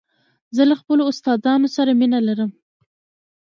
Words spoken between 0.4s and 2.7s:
زه له خپلو استادانو سره مینه لرم.